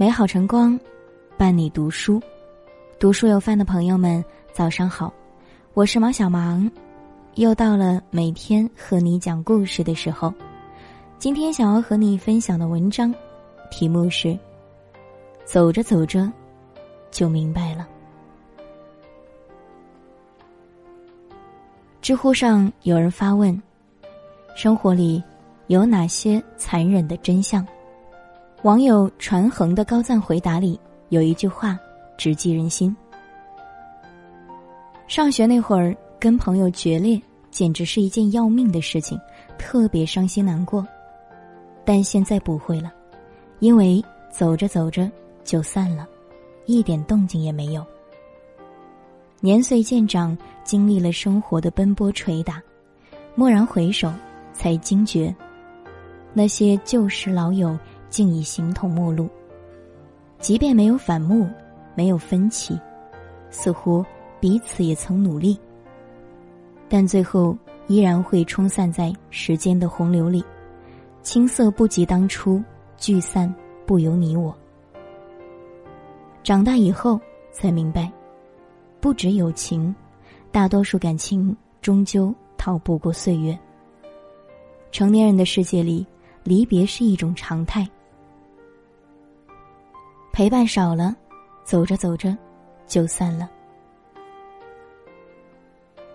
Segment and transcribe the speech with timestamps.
[0.00, 0.80] 美好晨光，
[1.36, 2.18] 伴你读书。
[2.98, 5.12] 读书有饭的朋友们，早上好，
[5.74, 6.70] 我是毛小芒，
[7.34, 10.32] 又到了每天和你讲故事的时候。
[11.18, 13.14] 今天想要和你分享的文章，
[13.70, 14.38] 题目是：
[15.44, 16.32] 走着走着，
[17.10, 17.86] 就明白了。
[22.00, 23.62] 知乎上有人发问：
[24.56, 25.22] 生活里
[25.66, 27.62] 有哪些残忍的真相？
[28.62, 30.78] 网友传恒的高赞回答里
[31.08, 31.78] 有一句话
[32.18, 32.94] 直击人心：
[35.08, 37.18] 上学那会儿跟朋友决裂，
[37.50, 39.18] 简直是一件要命的事情，
[39.56, 40.86] 特别伤心难过。
[41.86, 42.92] 但现在不会了，
[43.60, 45.10] 因为走着走着
[45.42, 46.06] 就散了，
[46.66, 47.82] 一点动静也没有。
[49.40, 52.62] 年岁渐长，经历了生活的奔波捶打，
[53.36, 54.12] 蓦然回首，
[54.52, 55.34] 才惊觉，
[56.34, 57.74] 那些旧时老友。
[58.10, 59.28] 竟已形同陌路。
[60.38, 61.48] 即便没有反目，
[61.94, 62.78] 没有分歧，
[63.50, 64.04] 似乎
[64.38, 65.58] 彼此也曾努力，
[66.88, 70.44] 但最后依然会冲散在时间的洪流里，
[71.22, 72.62] 青涩不及当初，
[72.96, 73.54] 聚散
[73.86, 74.54] 不由你我。
[76.42, 77.20] 长大以后
[77.52, 78.10] 才明白，
[78.98, 79.94] 不止友情，
[80.50, 83.56] 大多数感情终究逃不过岁月。
[84.90, 86.06] 成年人的世界里，
[86.42, 87.86] 离别是一种常态。
[90.32, 91.14] 陪伴少了，
[91.64, 92.36] 走着走着，
[92.86, 93.50] 就散了。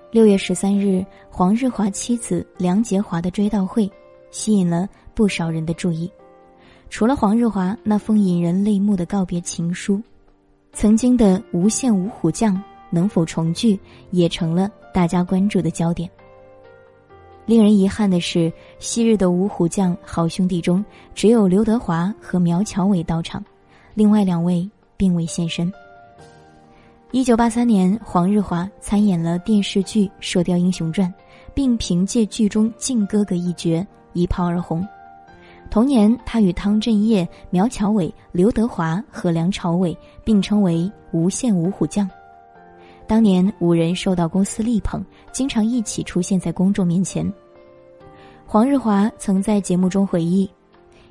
[0.09, 3.91] 六月十三日，黄日华妻子梁洁华的追悼会，
[4.31, 6.09] 吸引了不少人的注意。
[6.89, 10.01] 除了黄日华那封引人泪目的告别情书，
[10.71, 13.77] 曾经的无限五虎将能否重聚，
[14.11, 16.09] 也成了大家关注的焦点。
[17.45, 23.43] 令人遗憾的是，昔日的五虎将好兄弟中，只有刘德华和苗侨伟到场。
[23.95, 25.71] 另外两位并未现身。
[27.11, 31.07] 一九八三年，黄日华参演了电视剧《射雕英雄传》，
[31.53, 34.85] 并凭借剧中靖哥哥一角一炮而红。
[35.71, 42.07] 同年，他与汤镇业、苗侨伟、刘德华和梁朝伟并称为“无限五虎将”。
[43.07, 47.31] 当年五人受到公司力捧，经常一起出现在公众面前。
[48.45, 50.49] 黄日华曾在节目中回忆。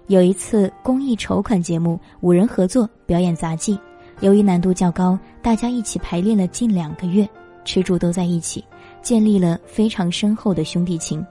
[0.06, 3.78] 有一次公益筹款节目，五人合作表演杂技，
[4.20, 7.26] 由于难度较高，大家一起排练了近两个月，
[7.64, 8.62] 吃住都在一起，
[9.00, 11.24] 建立了非常深厚的兄弟情。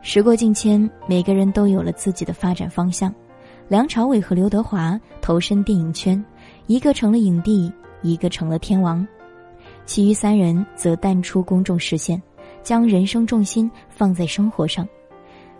[0.00, 3.12] 时过境迁，每个人都有了自己的发展方向。
[3.66, 6.24] 梁朝伟和刘德华投身电影圈，
[6.68, 9.04] 一个成了影帝，一个成了天王，
[9.86, 12.22] 其余三人则淡出公众视线，
[12.62, 14.86] 将人生重心放在生活上。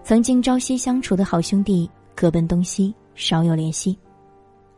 [0.05, 3.99] 曾经朝夕相处的好兄弟各奔东西，少有联系。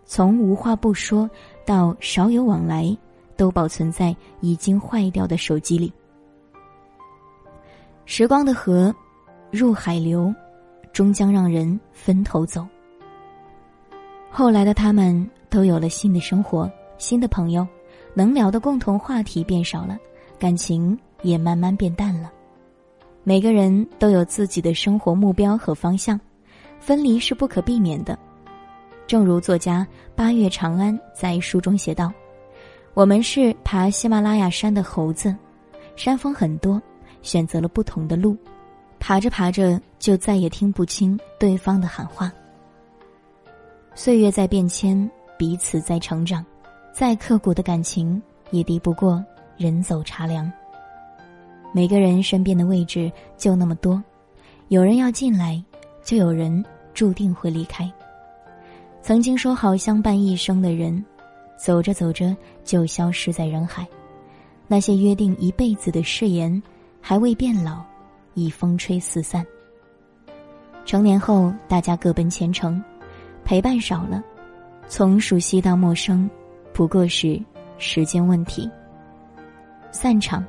[0.05, 1.29] 从无话不说
[1.65, 2.97] 到少有往来，
[3.37, 5.93] 都保存在已经坏掉的手机里。
[8.05, 8.95] 时光的河，
[9.51, 10.33] 入海流，
[10.93, 12.65] 终将让人分头走。
[14.31, 17.67] 后来的他们都有了新的生活，新的朋友，
[18.15, 19.99] 能聊的共同话题变少了，
[20.39, 22.31] 感情也慢慢变淡了。
[23.29, 26.21] 每个人都有自己的生活目标和方向，
[26.79, 28.17] 分离是不可避免的。
[29.05, 32.13] 正如作家八月长安在书中写道
[32.95, 35.35] ：“我们是爬喜马拉雅山的猴子，
[35.97, 36.81] 山峰很多，
[37.21, 38.37] 选择了不同的路，
[39.01, 42.33] 爬着爬着就再也听不清对方的喊话。
[43.97, 46.47] 岁月在变迁，彼此在成长，
[46.93, 48.23] 再刻骨的感情
[48.53, 49.21] 也敌不过
[49.57, 50.49] 人走茶凉。”
[51.77, 54.03] 每个人身边的位置就那么多，
[54.69, 55.63] 有人要进来，
[56.03, 56.65] 就有人
[56.95, 57.93] 注定会离开。
[59.03, 61.05] 曾经说好相伴一生的人，
[61.59, 63.87] 走着走着就消失在人海。
[64.67, 66.63] 那些约定一辈子的誓言，
[66.99, 67.85] 还未变老，
[68.33, 69.47] 已风吹四散。
[70.87, 72.83] 成年后，大家各奔前程，
[73.45, 74.25] 陪伴少了，
[74.89, 76.27] 从熟悉到陌生，
[76.73, 77.39] 不过是
[77.77, 78.67] 时间问题。
[79.91, 80.43] 散场。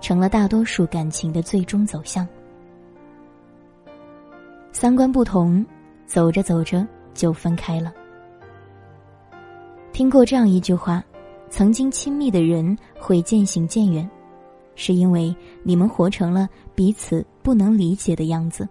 [0.00, 2.26] 成了大多数感情的最终走向。
[4.72, 5.64] 三观不同，
[6.06, 7.92] 走着走着就分开了。
[9.92, 11.04] 听过这样一句话：
[11.48, 14.08] 曾经亲密的人会渐行渐远，
[14.74, 18.68] 是因为你们活成了彼此不能理解的样子。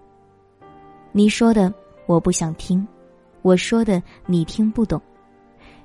[1.11, 1.73] 你说的
[2.07, 2.87] 我不想听，
[3.41, 5.01] 我说的你听不懂，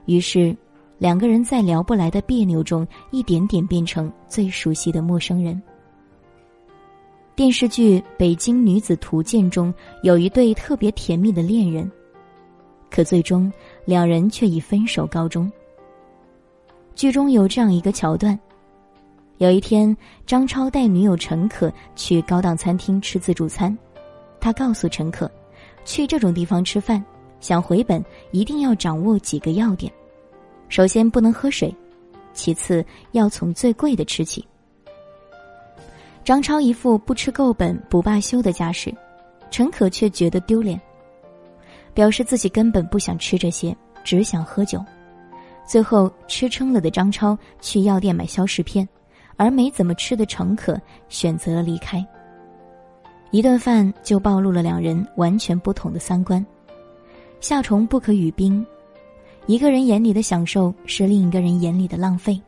[0.06, 0.56] 于是。
[0.99, 5.61] 两个人在聊不来的别扭中，一点点变成最熟悉的陌生人。
[7.37, 9.75] 电视剧《北京女子图鉴》中
[10.05, 11.91] 有一对特别甜蜜的恋人，
[12.91, 13.52] 可最终
[13.85, 15.50] 两人却以分手告终。
[16.94, 18.38] 剧中有这样一个桥段：
[19.38, 19.94] 有一天，
[20.25, 23.76] 张超带女友陈可去高档餐厅吃自助餐，
[24.41, 25.29] 他告诉陈可，
[25.85, 27.05] 去这种地方吃饭，
[27.41, 29.93] 想回本一定要掌握几个要点：
[30.69, 31.75] 首先不能喝水，
[32.33, 34.47] 其次要从最贵的吃起。
[36.25, 38.93] 张超一副不吃够本不罢休的架势，
[39.51, 40.81] 陈可却觉得丢脸，
[41.93, 44.83] 表示自己根本不想吃这些，只想喝酒。
[45.67, 48.89] 最后吃撑了的张超去药店买消食片，
[49.37, 52.05] 而没怎么吃的陈可选择了离开。
[53.31, 56.45] 一顿饭就暴露了两人完全不同的三观。
[57.41, 58.65] 夏虫不可语冰，
[59.46, 62.41] 一个人眼里的享受是另一个人眼里的浪费。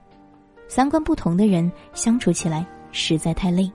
[0.69, 3.71] 三观不同的人相处起来实在太累。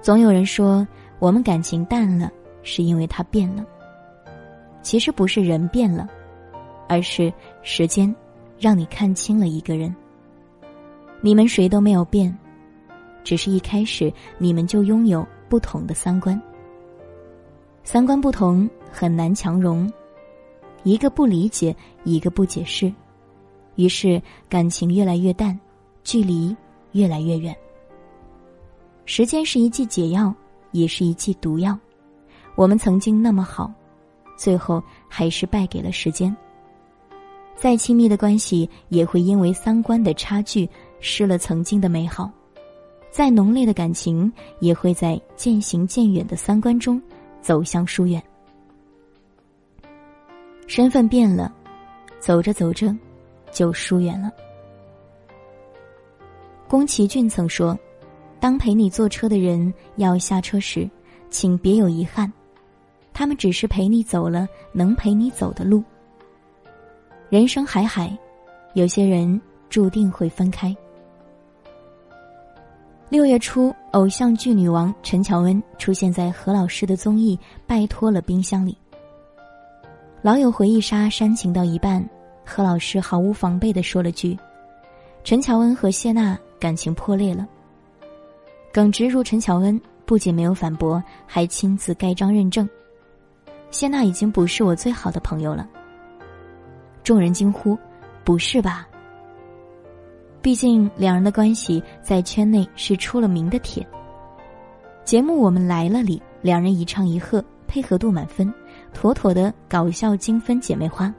[0.00, 0.86] 总有人说
[1.18, 2.30] 我们感情淡了，
[2.62, 3.64] 是因为他变了。
[4.82, 6.08] 其实不是人变了。
[6.88, 7.32] 而是
[7.62, 8.14] 时间，
[8.60, 9.92] 让你看清了一个人。
[11.20, 12.32] 你们谁都没有变，
[13.24, 16.40] 只是一开始你们就拥有不同的三观。
[17.82, 19.92] 三观不同很难强融，
[20.86, 21.74] 一个不理解，
[22.04, 22.94] 一个不解释，
[23.74, 25.58] 于是感情越来越淡，
[26.04, 26.56] 距离
[26.92, 27.52] 越来越远。
[29.04, 30.32] 时间是一剂解药，
[30.70, 31.76] 也是一剂毒药。
[32.54, 33.68] 我们曾经那么好，
[34.36, 36.34] 最后还是败给了时间。
[37.56, 42.30] 再亲密的关系也会因为三观的差距失了曾经的美好，
[43.10, 47.02] 再浓烈的感情也会在渐行渐远的三观中
[47.40, 48.22] 走向疏远。
[50.66, 51.52] 身份变了，
[52.18, 52.94] 走着走着
[53.50, 54.30] 就疏远了。
[56.68, 57.78] 宫崎骏曾说
[58.40, 60.88] ：“当陪你坐车的人要下车时，
[61.30, 62.30] 请别有遗憾，
[63.14, 65.82] 他们只是陪你走了能陪你走的路。”
[67.30, 68.16] 人生海海，
[68.74, 70.76] 有些人注定会分开。
[73.08, 78.76] 六月初，偶像剧女王陈乔恩出现在何老师的综艺《拜托了冰箱》里。
[80.26, 82.04] 老友回忆杀煽情到一半，
[82.44, 84.36] 何老师毫无防备的说了句
[85.22, 87.46] ：“陈乔恩和谢娜感情破裂了。”
[88.74, 92.68] 耿直如陈乔恩，不仅没有反驳，还亲自盖章认证
[93.70, 95.64] ：“谢娜已经不是我最好的朋友了。”
[97.04, 97.78] 众人惊呼
[98.26, 98.84] ：“不是吧？”
[100.42, 103.86] 毕竟两人的关系在圈内是出了名的铁。
[105.04, 108.52] 节目《我们来了》里，两人一唱一和，配合度满分，
[108.96, 111.12] 妥妥的搞笑精分姐妹花。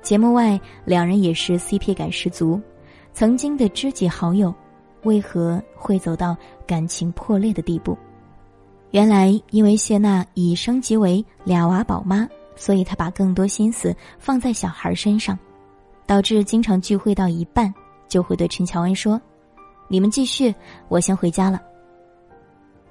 [0.00, 2.58] 节目外，两人也是 CP 感十足，
[3.12, 4.52] 曾经的知己好友，
[5.02, 6.34] 为何会走到
[6.66, 7.94] 感情破裂的地步？
[8.92, 12.26] 原来，因为谢娜已升级为俩娃宝妈。
[12.56, 15.38] 所以她把更多心思放在小孩身上，
[16.06, 17.72] 导致经常聚会到一半
[18.08, 19.20] 就会对陈乔恩说
[19.88, 20.52] ：“你们继续，
[20.88, 21.60] 我先回家了。”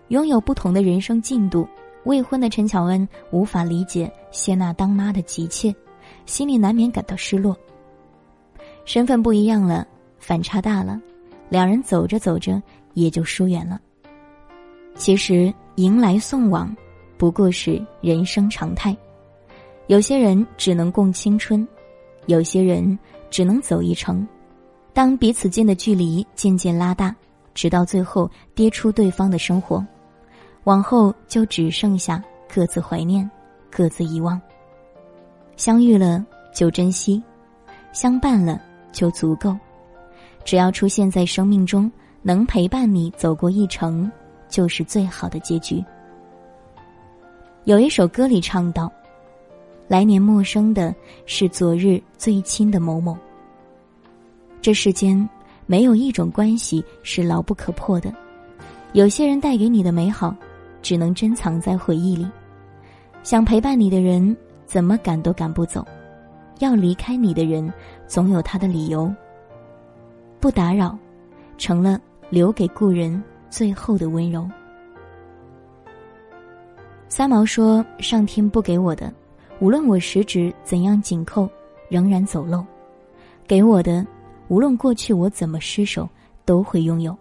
[0.10, 1.68] 拥有不同的人生进度，
[2.07, 5.75] 未婚的陈乔恩无法理解谢娜当妈的急切，
[6.25, 7.56] 心里难免感到失落。
[8.86, 9.86] 身份不一样了，
[10.18, 11.00] 反差大了，
[11.50, 12.63] 两人走着走着
[12.94, 13.77] 也就疏远了。
[14.95, 16.74] 其实迎来送往，
[17.18, 18.95] 不过是人生常态。
[19.87, 21.68] 有些人只能共青春，
[22.28, 22.97] 有些人
[23.30, 24.26] 只能走一程。
[24.94, 27.14] 当彼此间的距离渐渐拉大，
[27.54, 29.85] 直到最后跌出对方的生活，
[30.68, 32.21] 往后就只剩下
[32.54, 33.30] 各自怀念，
[33.71, 34.40] 各自遗忘。
[35.56, 36.21] 相遇了
[36.54, 37.24] 就珍惜，
[37.94, 39.56] 相伴了就足够。
[40.44, 41.90] 只要出现在生命中，
[42.21, 44.12] 能陪伴你走过一程，
[44.50, 45.81] 就是最好的结局。
[47.64, 48.92] 有一首歌里唱道。
[49.88, 50.94] 来年陌生的
[51.26, 53.18] 是昨日最亲的某某。
[54.62, 55.18] 这世间
[55.66, 58.14] 没有一种关系是牢不可破的，
[58.92, 60.36] 有些人带给你的美好，
[60.81, 62.28] 只能珍藏在回忆里。
[63.24, 65.81] 想陪伴你的人，怎么赶都赶不走；
[66.60, 67.72] 要离开你的人，
[68.07, 69.14] 总有他的理由。
[70.40, 70.98] 不打扰，
[71.57, 74.50] 成了留给故人最后的温柔。
[77.10, 79.14] 三毛说：“上天不给我的。”
[79.60, 81.50] 无论我十指怎样紧扣，
[81.90, 82.64] 仍然走漏；
[83.48, 84.06] 给我的，
[84.50, 86.07] 无论过去我怎么失手，
[86.46, 87.18] 都会拥有。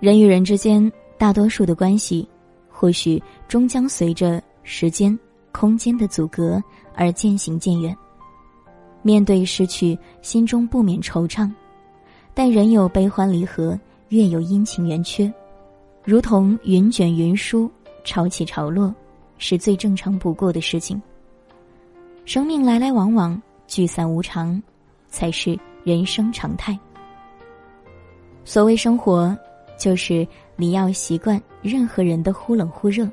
[0.00, 2.28] 人与人之间，大多数的关系，
[2.78, 5.18] 或许终将随着时间、
[5.50, 6.62] 空间的阻隔
[6.94, 7.96] 而渐行渐远。
[9.00, 11.50] 面对失去，心中不免惆怅，
[12.34, 13.78] 但人有悲欢离合，
[14.10, 15.32] 月有阴晴圆缺，
[16.04, 17.70] 如同云卷云舒，
[18.04, 18.94] 潮起潮落，
[19.38, 21.00] 是最正常不过的事情。
[22.26, 24.62] 生命来来往往，聚散无常，
[25.08, 26.78] 才是人生常态。
[28.44, 29.34] 所谓生活，
[29.76, 33.08] 就是你要习惯任何人的忽冷忽热，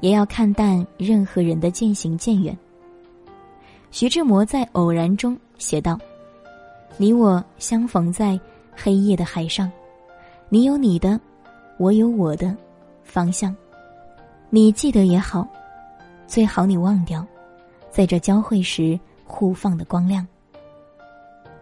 [0.00, 2.56] 也要看淡任何人的渐行渐远。
[3.90, 5.98] 徐志摩在《偶然》中写道
[6.96, 8.38] ：“你我相逢在
[8.74, 9.70] 黑夜的海上，
[10.48, 11.18] 你有你的，
[11.78, 12.54] 我有我的
[13.02, 13.54] 方向。
[14.50, 15.46] 你记得也好，
[16.26, 17.26] 最好你忘掉，
[17.90, 20.26] 在这交汇时互放的光亮。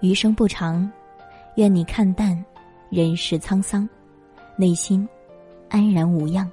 [0.01, 0.89] 余生不长，
[1.55, 2.45] 愿你看淡
[2.91, 3.89] 人世沧桑，
[4.57, 5.09] 内心
[5.69, 6.51] 安然无恙。”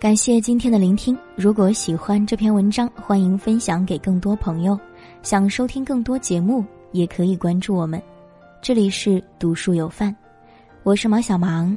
[0.00, 1.18] 感谢今天的聆听。
[1.34, 4.78] 如果喜欢这篇文章，欢迎分享给更多朋友。
[5.22, 8.00] 想收听更多节目，也可以关注我们。
[8.62, 10.14] 这里是读书有范，
[10.84, 11.76] 我是毛小芒。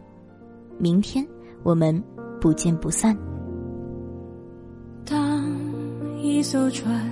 [0.78, 1.26] 明天
[1.64, 2.00] 我们
[2.40, 3.18] 不见不散。
[5.04, 5.44] 当
[6.20, 7.12] 一艘船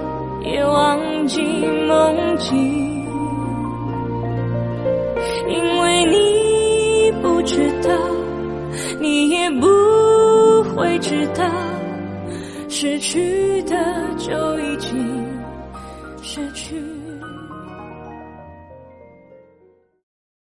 [0.43, 1.41] 也忘记
[1.87, 3.05] 梦境，
[5.47, 7.89] 因为你不知道，
[8.99, 9.67] 你也不
[10.75, 11.45] 会知道。
[12.67, 13.75] 失去的
[14.17, 15.10] 就已经。